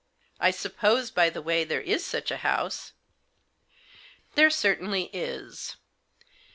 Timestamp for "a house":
2.31-2.93